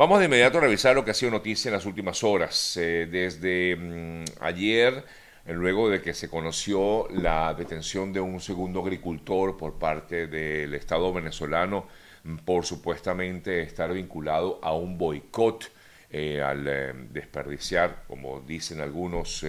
[0.00, 2.74] Vamos de inmediato a revisar lo que ha sido noticia en las últimas horas.
[2.78, 5.04] Eh, desde mm, ayer,
[5.44, 10.72] eh, luego de que se conoció la detención de un segundo agricultor por parte del
[10.72, 11.86] Estado venezolano
[12.24, 15.70] mm, por supuestamente estar vinculado a un boicot
[16.10, 19.44] eh, al desperdiciar, como dicen algunos,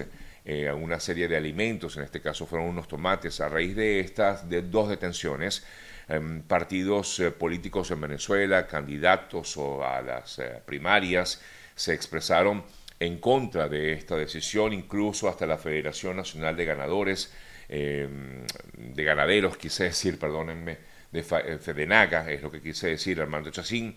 [0.76, 4.60] una serie de alimentos, en este caso fueron unos tomates, a raíz de estas de
[4.60, 5.64] dos detenciones
[6.46, 11.40] partidos eh, políticos en Venezuela, candidatos o a las eh, primarias,
[11.74, 12.64] se expresaron
[13.00, 17.32] en contra de esta decisión, incluso hasta la Federación Nacional de Ganadores,
[17.68, 18.44] em,
[18.76, 20.78] de Ganaderos, quise decir, perdónenme,
[21.10, 23.96] de eh, Fedenaga, es lo que quise decir, Armando Chacín,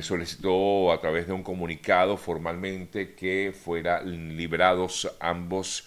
[0.00, 5.86] solicitó a través de un comunicado formalmente que fueran liberados ambos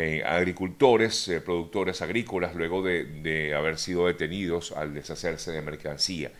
[0.00, 6.30] eh, agricultores, eh, productores agrícolas, luego de, haber sido detenidos al deshacerse de mercancía.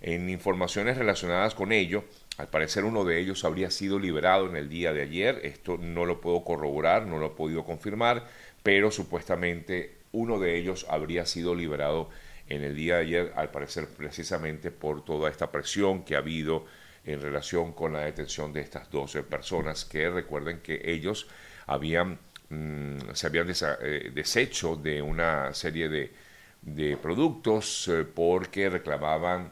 [0.00, 2.02] En informaciones relacionadas con ello,
[2.38, 6.06] al parecer uno de ellos habría sido liberado en el día de ayer, esto no
[6.06, 8.26] lo puedo corroborar, no lo he podido confirmar,
[8.64, 12.10] pero supuestamente uno de ellos habría sido liberado
[12.48, 16.66] en el día de ayer, al parecer precisamente por toda esta presión que ha habido
[17.04, 21.28] en relación con la detención de estas 12 personas, que recuerden que ellos
[21.68, 22.18] habían
[22.50, 29.50] Mm, se habían eh, deshecho de una serie de, productos eh, porque reclamaban,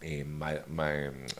[0.00, 0.24] eh,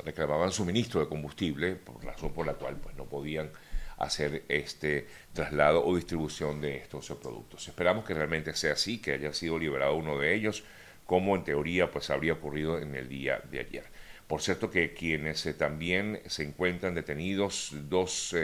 [0.05, 3.51] reclamaban suministro de combustible, por razón por la cual pues, no podían
[3.98, 7.67] hacer este traslado o distribución de estos productos.
[7.69, 10.64] Esperamos que realmente sea así, que haya sido liberado uno de ellos,
[11.07, 13.84] como en teoría pues habría ocurrido en el día de ayer.
[14.27, 18.34] Por cierto que quienes también se encuentran detenidos, dos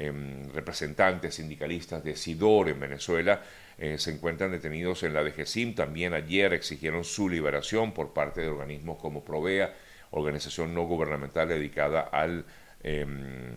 [0.00, 3.42] Em, representantes sindicalistas de SIDOR en Venezuela
[3.76, 5.74] eh, se encuentran detenidos en la DGCIM.
[5.74, 9.74] También ayer exigieron su liberación por parte de organismos como Provea,
[10.12, 12.44] organización no gubernamental dedicada al,
[12.84, 13.56] em,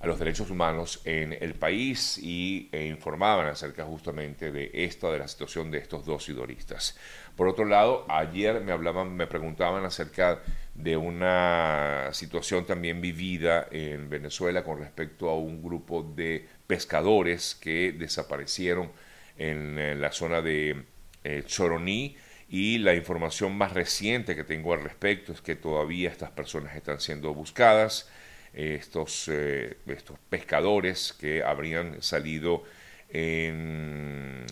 [0.00, 5.18] a, los derechos humanos en el país y e informaban acerca justamente de esta, de
[5.18, 6.98] la situación de estos dos sidoristas.
[7.36, 10.40] Por otro lado, ayer me hablaban, me preguntaban acerca
[10.74, 17.92] de una situación también vivida en Venezuela con respecto a un grupo de pescadores que
[17.92, 18.90] desaparecieron
[19.36, 20.84] en, la zona de
[21.24, 22.16] eh, Choroní
[22.48, 27.00] y la información más reciente que tengo al respecto es que todavía estas personas están
[27.00, 28.10] siendo buscadas,
[28.52, 32.64] estos, eh, estos pescadores que habrían salido
[33.12, 34.46] en,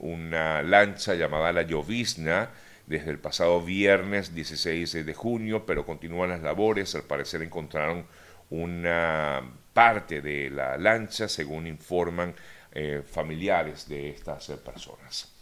[0.00, 2.50] una lancha llamada la Llovizna,
[2.86, 6.94] desde el pasado viernes 16 de junio, pero continúan las labores.
[6.94, 8.06] Al parecer encontraron
[8.50, 9.42] una
[9.72, 12.34] parte de la lancha, según informan
[12.72, 15.32] eh, familiares de estas eh, personas.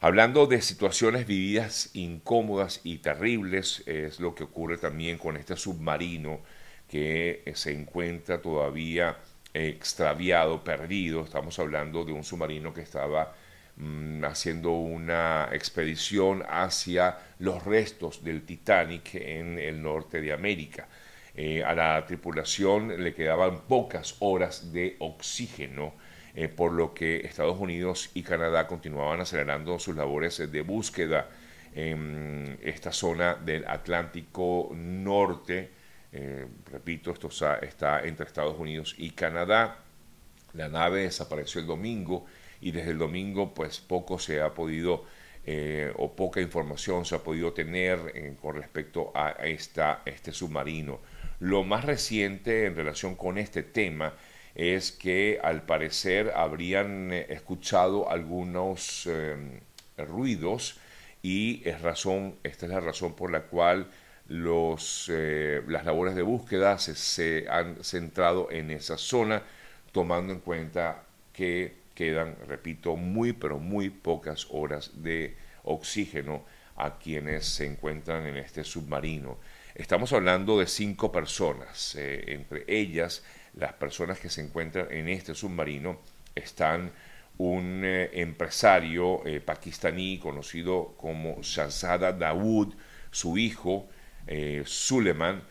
[0.00, 6.40] Hablando de situaciones vividas incómodas y terribles, es lo que ocurre también con este submarino
[6.90, 9.16] que eh, se encuentra todavía
[9.54, 11.22] extraviado, perdido.
[11.24, 13.32] Estamos hablando de un submarino que estaba
[13.80, 20.86] Mm, haciendo una expedición hacia los restos del Titanic en el norte de América.
[21.34, 25.94] Eh, a la tripulación le quedaban pocas horas de oxígeno,
[26.34, 31.28] eh, por lo que Estados Unidos y Canadá continuaban acelerando sus labores de búsqueda
[31.74, 35.70] en esta zona del Atlántico Norte.
[36.12, 37.28] Eh, repito, esto
[37.62, 39.78] está entre Estados Unidos y Canadá.
[40.54, 42.26] La nave desapareció el domingo
[42.60, 45.04] y desde el domingo pues poco se ha podido
[45.46, 51.00] eh, o poca información se ha podido tener eh, con respecto a esta, este submarino.
[51.38, 54.14] Lo más reciente en relación con este tema
[54.54, 59.08] es que al parecer habrían escuchado algunos
[59.96, 60.78] ruidos
[61.22, 63.88] y es razón, esta es la razón por la cual
[64.30, 65.10] los,
[65.66, 69.42] las labores de búsqueda se, han centrado en esa zona,
[69.92, 71.02] tomando en cuenta
[71.32, 76.44] que quedan, repito, muy pero muy pocas horas de oxígeno
[76.76, 79.38] a quienes se encuentran en este submarino.
[79.74, 83.22] Estamos hablando de cinco personas, eh, entre ellas
[83.54, 85.98] las personas que se encuentran en este submarino
[86.34, 86.92] están
[87.38, 92.74] un eh, empresario eh, pakistaní conocido como Shahzada Dawood,
[93.10, 93.88] su hijo
[94.64, 95.42] Suleiman,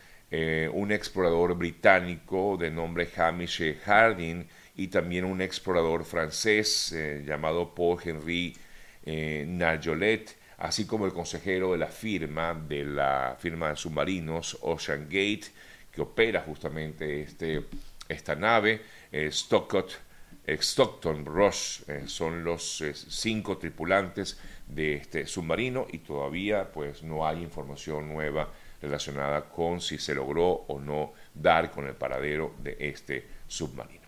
[0.73, 4.45] un explorador británico de nombre Hamish Harding,
[4.79, 8.55] y también un explorador francés eh, llamado Paul Henry
[9.03, 15.03] eh, Narjolet, así como el consejero de la firma de la firma de submarinos Ocean
[15.03, 15.47] Gate,
[15.91, 17.65] que opera justamente este,
[18.07, 18.81] esta nave,
[19.11, 24.39] eh, Stockton Rush, son los cinco tripulantes
[24.69, 28.49] de este submarino y todavía pues no hay información nueva
[28.81, 33.99] relacionada con si se logró o no dar con el paradero de este submarino.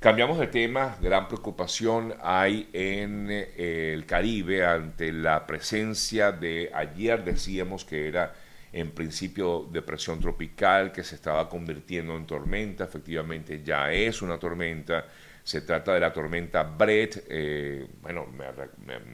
[0.00, 7.24] Cambiamos de tema, gran preocupación hay en eh, el Caribe ante la presencia de, ayer
[7.24, 8.34] decíamos que era
[8.70, 15.06] en principio depresión tropical que se estaba convirtiendo en tormenta, efectivamente ya es una tormenta,
[15.44, 18.26] se trata de la tormenta Brett, eh, bueno,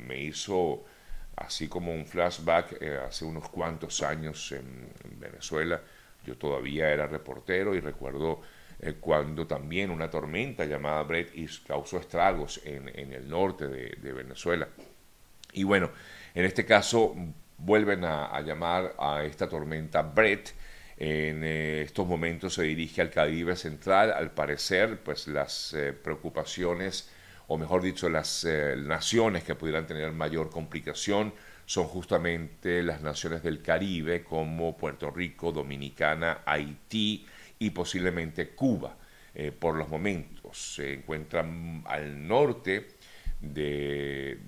[0.06, 0.84] me, hizo
[1.34, 5.82] así como un flashback eh, hace unos cuantos años en, Venezuela,
[6.24, 8.40] yo todavía era reportero y recuerdo
[8.78, 11.32] eh, cuando también una tormenta llamada Brett
[11.66, 14.68] causó estragos en, el norte de, Venezuela.
[15.52, 15.90] Y bueno,
[16.34, 17.14] en este caso
[17.58, 20.54] vuelven a, llamar a esta tormenta Brett.
[21.00, 24.12] En eh, estos momentos se dirige al Caribe Central.
[24.12, 27.10] Al parecer, pues las eh, preocupaciones,
[27.48, 31.34] o mejor dicho, las naciones que pudieran tener mayor complicación
[31.66, 37.26] son justamente las naciones del Caribe como Puerto Rico, Dominicana, Haití,
[37.60, 38.96] y posiblemente Cuba.
[39.32, 42.88] Eh, por los momentos se encuentran al norte
[43.40, 44.40] de,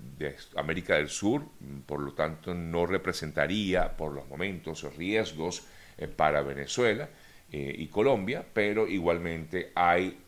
[0.57, 1.45] América del Sur,
[1.87, 5.63] por lo tanto no representaría por los momentos riesgos eh,
[6.09, 7.09] para Venezuela
[7.51, 10.19] eh, y Colombia, pero igualmente hay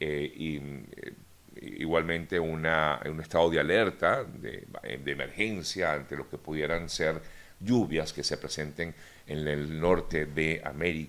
[1.61, 4.67] igualmente una, un estado de alerta, de,
[5.03, 7.21] de, emergencia ante lo que pudieran ser
[7.61, 8.95] lluvias que se presenten
[9.27, 10.63] en el norte de,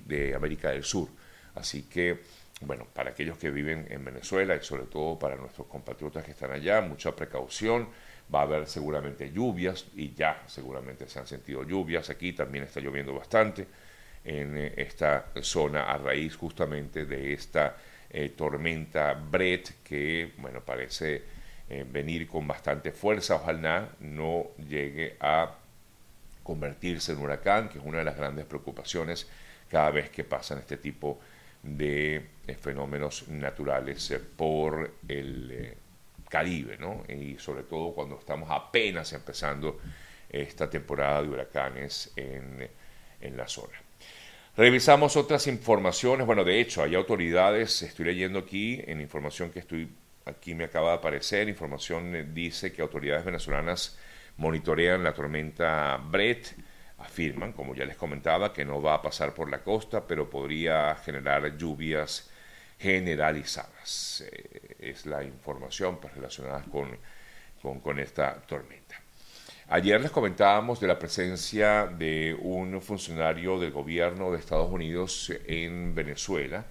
[0.05, 1.09] de América del Sur.
[1.55, 2.19] Así que,
[2.61, 6.51] bueno, para aquellos que viven en Venezuela y sobre todo para nuestros compatriotas que están
[6.51, 7.89] allá, mucha precaución.
[8.33, 12.09] Va a haber seguramente lluvias y ya seguramente se han sentido lluvias.
[12.09, 13.67] Aquí también está lloviendo bastante
[14.25, 17.77] en eh, esta zona a raíz justamente de esta
[18.09, 21.23] eh, tormenta Brett que, bueno, parece
[21.69, 23.35] eh, venir con bastante fuerza.
[23.35, 25.55] Ojalá no llegue a
[26.43, 29.29] convertirse en huracán, que es una de las grandes preocupaciones
[29.69, 31.19] cada vez que pasan este tipo
[31.63, 32.27] de
[32.61, 35.75] fenómenos naturales por el
[36.29, 37.03] Caribe, ¿no?
[37.07, 39.79] Y sobre todo cuando estamos apenas empezando
[40.29, 42.69] esta temporada de huracanes en,
[43.21, 43.84] en la zona.
[44.57, 46.25] Revisamos otras informaciones.
[46.25, 49.89] Bueno, de hecho, hay autoridades, estoy leyendo aquí, en información que estoy,
[50.23, 53.97] aquí me acaba de aparecer, información dice que autoridades venezolanas
[54.37, 56.55] monitorean la tormenta Brett
[56.99, 60.95] afirman, como ya les comentaba, que no va a pasar por la costa, pero podría
[61.03, 62.29] generar lluvias
[62.79, 64.23] generalizadas.
[64.31, 66.97] Eh, es la información pues, relacionada con,
[67.81, 69.04] con, esta tormenta.
[69.67, 75.95] Ayer les comentábamos de la presencia de un funcionario del gobierno de Estados Unidos en
[75.95, 76.65] Venezuela.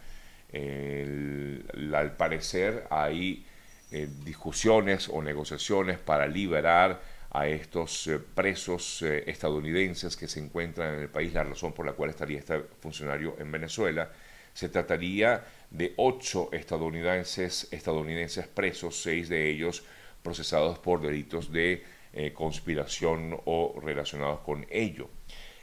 [0.52, 3.44] al parecer hay
[3.90, 7.00] eh, discusiones o negociaciones para liberar
[7.32, 11.86] a estos eh, presos eh, estadounidenses que se encuentran en el país, la razón por
[11.86, 14.08] la cual estaría este funcionario en Venezuela.
[14.52, 19.82] Se trataría de ocho estadounidenses, estadounidenses presos, seis de ellos
[20.22, 21.82] procesados por delitos de
[22.14, 25.10] eh, conspiración o relacionados con ello.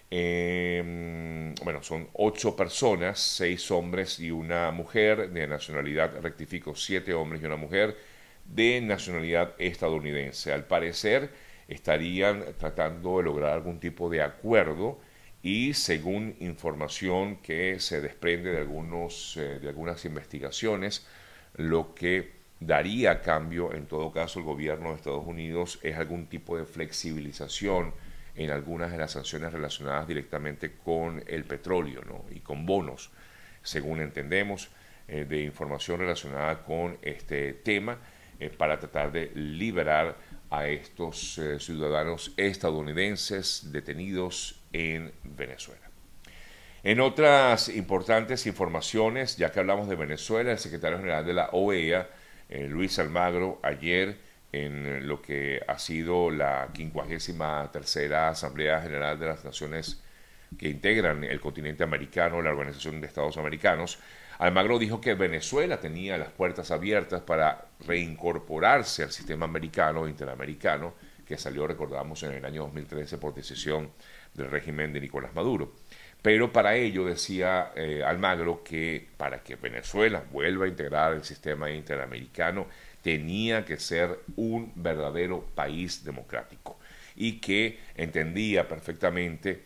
[0.09, 7.42] Em, bueno, son ocho personas, seis hombres y una mujer de nacionalidad, rectifico, siete hombres
[7.42, 7.95] y una mujer
[8.45, 10.51] de nacionalidad estadounidense.
[10.51, 11.30] Al parecer,
[11.69, 15.00] estarían tratando de lograr algún tipo de acuerdo
[15.42, 21.08] y según información que se desprende de, algunos, eh, de algunas investigaciones,
[21.55, 26.58] lo que daría cambio, en todo caso, el gobierno de Estados Unidos es algún tipo
[26.58, 27.94] de flexibilización
[28.36, 33.10] en algunas de las sanciones relacionadas directamente con el petróleo y con bonos,
[33.63, 34.70] según entendemos,
[35.08, 37.98] eh, de información relacionada con este tema,
[38.39, 40.15] eh, para tratar de liberar
[40.51, 45.89] a estos eh, ciudadanos estadounidenses detenidos en Venezuela.
[46.84, 52.10] En otras importantes informaciones, ya que hablamos de Venezuela, el secretario general de la OEA,
[52.51, 54.17] eh, Luis Almagro, ayer
[54.51, 60.03] en lo que ha sido la 53 Asamblea General de las Naciones
[60.58, 64.00] que integran el continente americano, la Organización de Estados Americanos,
[64.38, 70.96] Almagro dijo que Venezuela tenía las puertas abiertas para reincorporarse al sistema americano e interamericano
[71.25, 73.91] que salió, recordamos, en el año 2013 por decisión
[74.34, 75.75] del régimen de Nicolás Maduro.
[76.21, 81.71] Pero para ello decía eh, Almagro que para que Venezuela vuelva a integrar el sistema
[81.71, 82.67] interamericano
[83.01, 86.77] tenía que ser un verdadero país democrático.
[87.15, 89.63] Y que entendía perfectamente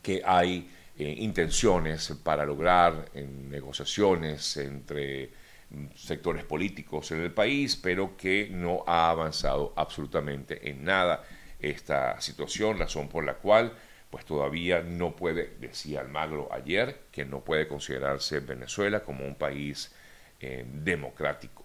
[0.00, 5.30] que hay eh, intenciones para lograr negociaciones entre
[5.70, 11.24] mm, sectores políticos en el país, pero que no ha avanzado absolutamente en nada
[11.58, 13.72] esta situación, razón por la cual
[14.14, 19.92] pues todavía no puede, decía Almagro ayer, que no puede considerarse Venezuela como un país
[20.40, 21.64] eh, democrático.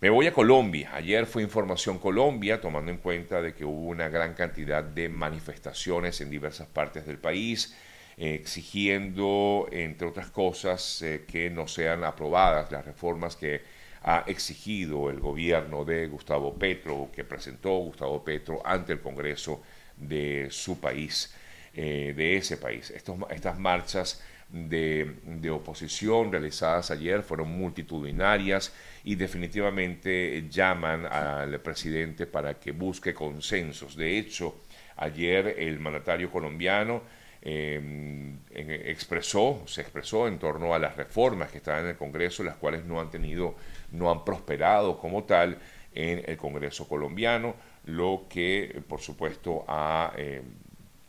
[0.00, 0.92] Me voy a Colombia.
[0.94, 6.20] Ayer fue Información Colombia, tomando en cuenta de que hubo una gran cantidad de manifestaciones
[6.20, 7.76] en diversas partes del país,
[8.18, 13.62] eh, exigiendo, entre otras cosas, eh, que no sean aprobadas las reformas que
[14.04, 19.60] ha exigido el gobierno de Gustavo Petro, que presentó Gustavo Petro ante el Congreso
[19.96, 21.34] de su país.
[21.76, 22.92] Eh, de ese país.
[22.92, 32.70] estas marchas de, oposición realizadas ayer fueron multitudinarias y definitivamente llaman al presidente para que
[32.70, 33.96] busque consensos.
[33.96, 34.62] De hecho,
[34.98, 37.02] ayer el mandatario colombiano
[37.42, 42.54] em, expresó, se expresó en torno a las reformas que están en el Congreso, las
[42.54, 43.56] cuales no han tenido,
[43.90, 45.58] no han prosperado como tal
[45.92, 50.44] en el Congreso colombiano, lo que por supuesto ha em,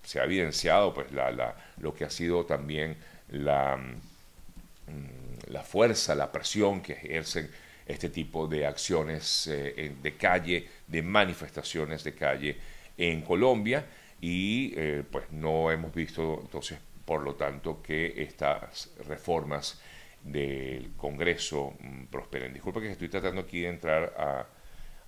[0.06, 2.96] se ha evidenciado pues la, lo que ha sido también
[3.30, 7.50] la, mm, la fuerza, la presión que ejercen
[7.86, 12.58] este tipo de acciones eh, de calle, de manifestaciones de calle
[12.98, 13.86] en Colombia
[14.22, 19.80] y eh, pues no hemos visto entonces por lo tanto que estas reformas
[20.24, 22.54] del Congreso mm, prosperen.
[22.54, 24.48] Disculpa que estoy tratando aquí de entrar a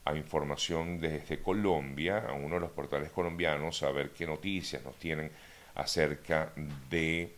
[0.08, 4.96] a información desde Colombia, a uno de los portales colombianos, a ver qué noticias nos
[4.98, 5.30] tienen
[5.76, 6.54] acerca
[6.90, 7.36] de,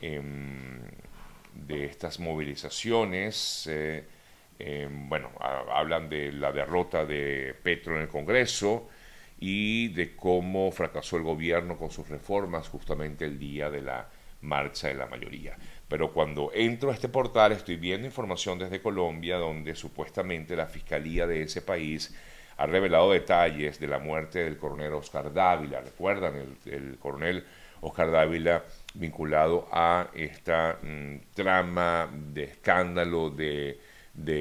[0.00, 0.80] em,
[1.54, 3.68] de estas movilizaciones.
[3.70, 4.04] Eh,
[4.58, 8.88] em, bueno, hablan de la derrota de Petro en el Congreso
[9.38, 14.08] y de cómo fracasó el gobierno con sus reformas justamente el día de la
[14.40, 15.56] marcha de la mayoría.
[15.88, 21.26] Pero cuando entro a este portal estoy viendo información desde Colombia donde supuestamente la fiscalía
[21.26, 22.14] de ese país
[22.58, 25.80] ha revelado detalles de la muerte del coronel Oscar Dávila.
[25.80, 26.56] ¿Recuerdan?
[26.66, 27.44] El, coronel
[27.80, 28.64] Oscar Dávila
[28.94, 33.78] vinculado a esta mm, trama de escándalo de,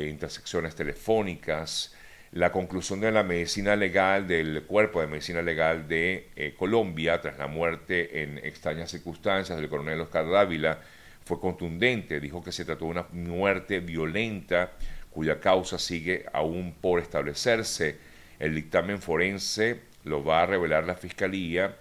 [0.09, 1.95] intersecciones telefónicas,
[2.37, 7.39] la conclusión de la medicina legal, del cuerpo de medicina legal de eh, Colombia, tras
[7.39, 10.79] la muerte en extrañas circunstancias del coronel Oscar Dávila,
[11.25, 14.73] fue contundente, dijo que se trató de una muerte violenta
[15.09, 17.97] cuya causa sigue aún por establecerse.
[18.37, 21.75] El dictamen forense lo va a revelar la Fiscalía.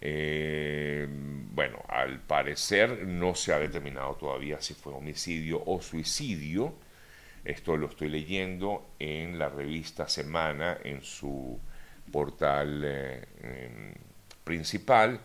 [0.00, 1.08] Eh,
[1.52, 6.74] bueno, al parecer no se ha determinado todavía si fue homicidio o suicidio.
[7.44, 11.58] Esto lo estoy leyendo en la revista Semana, en su
[12.12, 13.94] portal eh,
[14.44, 15.20] principal.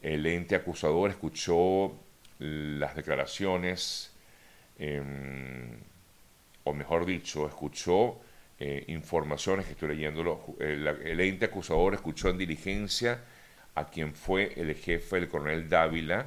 [0.00, 1.92] El ente acusador escuchó
[2.38, 4.12] las declaraciones,
[4.78, 5.78] em,
[6.64, 8.20] o mejor dicho, escuchó
[8.58, 13.20] eh, informaciones que estoy leyéndolo, el, el, ente acusador escuchó en diligencia
[13.74, 16.26] a quien fue el jefe del coronel Dávila,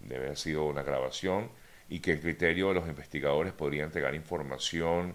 [0.00, 1.50] debe haber sido una grabación,
[1.92, 5.14] y que en criterio de los investigadores podría entregar información,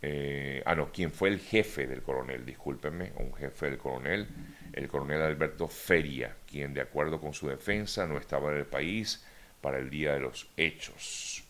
[0.00, 4.28] eh, ah no, quien fue el jefe del coronel, discúlpenme, un jefe del coronel,
[4.72, 9.26] el coronel Alberto Feria, quien de acuerdo con su defensa no estaba en el país,
[9.60, 11.42] para el día de los hechos.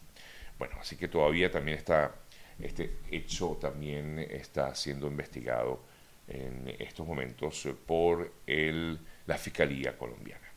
[0.59, 2.14] Bueno, así que todavía también está,
[2.59, 5.83] este hecho también está siendo investigado
[6.26, 10.49] en estos momentos por el, la Fiscalía colombiana.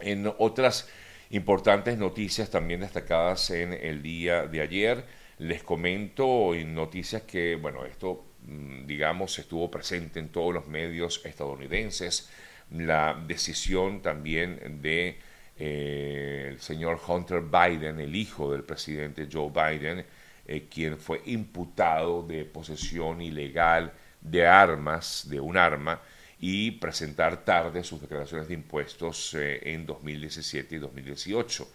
[0.00, 0.86] En otras
[1.30, 5.04] importantes noticias también destacadas en el día de ayer,
[5.38, 11.24] les comento en noticias que, bueno, esto mm, digamos estuvo presente en todos los medios
[11.24, 12.30] estadounidenses,
[12.70, 15.18] la decisión también de
[15.56, 20.04] eh, el señor Hunter Biden, el hijo del presidente Joe Biden,
[20.46, 26.00] eh, quien fue imputado de posesión ilegal de armas, de un arma,
[26.46, 31.66] y presentar tarde sus declaraciones de impuestos eh, en 2017 y 2018.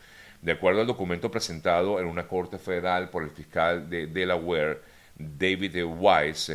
[0.43, 4.79] De acuerdo al documento presentado en una corte federal por el fiscal de Delaware,
[5.17, 6.51] David Weiss,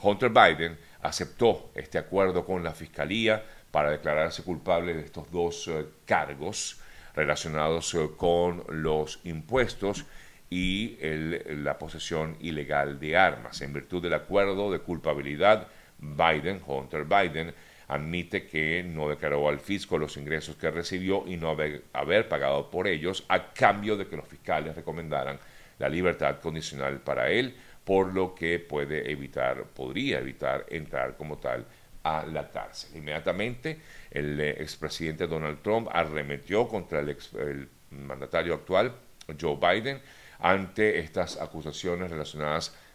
[0.00, 5.84] Hunter Biden aceptó este acuerdo con la fiscalía para declararse culpable de estos dos eh,
[6.06, 6.80] cargos
[7.14, 10.06] relacionados eh, con los impuestos
[10.48, 13.60] y la posesión ilegal de armas.
[13.60, 15.68] En virtud del acuerdo de culpabilidad,
[16.00, 17.54] Biden, Hunter Biden,
[17.88, 22.70] admite que no declaró al fisco los ingresos que recibió y no haber, haber, pagado
[22.70, 25.38] por ellos a cambio de que los fiscales recomendaran
[25.78, 31.66] la libertad condicional para él, por lo que puede evitar, podría evitar entrar como tal
[32.02, 32.96] a la cárcel.
[32.96, 33.80] Inmediatamente
[34.10, 38.94] el eh, expresidente Donald Trump arremetió contra el, mandatario actual,
[39.40, 40.00] Joe Biden,
[40.38, 42.89] ante estas acusaciones relacionadas con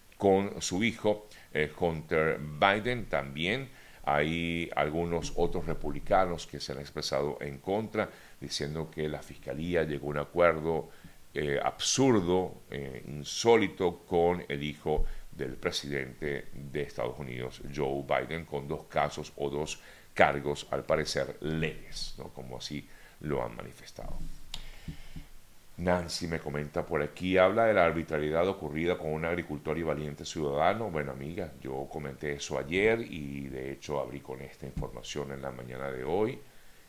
[0.59, 3.69] su hijo, eh, Hunter Biden, también
[4.07, 8.07] Hay algunos otros republicanos que se han expresado en contra,
[8.39, 10.89] diciendo que la fiscalía llegó a un acuerdo
[11.33, 18.67] eh, absurdo, eh, insólito, con el hijo del presidente de Estados Unidos, Joe Biden, con
[18.67, 19.81] dos casos o dos
[20.13, 22.29] cargos, al parecer, leves, ¿no?
[22.29, 22.87] como así
[23.21, 24.17] lo han manifestado.
[25.85, 30.25] Nancy me comenta por aquí, habla de la arbitrariedad ocurrida con un agricultor y valiente
[30.25, 30.89] ciudadano.
[30.89, 35.51] Bueno, amiga, yo comenté eso ayer y de hecho abrí con esta información en la
[35.51, 36.39] mañana de hoy.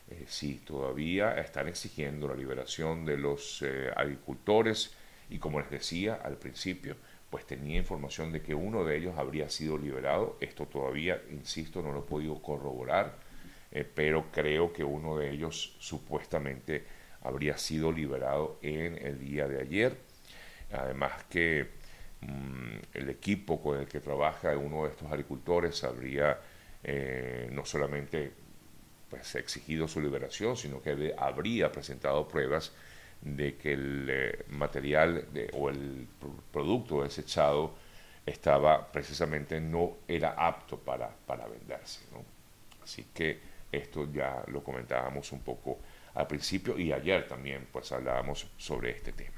[0.09, 4.95] Eh, sí, todavía están exigiendo la liberación de los eh, agricultores
[5.29, 6.95] y como les decía al principio,
[7.29, 10.37] pues tenía información de que uno de ellos habría sido liberado.
[10.41, 13.13] Esto todavía, insisto, no lo he podido corroborar,
[13.71, 19.61] eh, pero creo que uno de ellos supuestamente habría sido liberado en el día de
[19.61, 19.97] ayer.
[20.71, 21.67] Además que
[22.21, 26.39] mm, el equipo con el que trabaja uno de estos agricultores habría
[26.83, 28.31] eh, no solamente
[29.09, 32.71] pues, exigido su liberación, sino que habría presentado pruebas
[33.21, 36.07] de que el eh, material o el
[36.51, 37.73] producto desechado
[38.25, 42.01] estaba precisamente no era apto para, para venderse.
[42.83, 43.39] Así que
[43.71, 45.79] esto ya lo comentábamos un poco
[46.17, 49.36] al principio y ayer también pues hablábamos sobre este tema.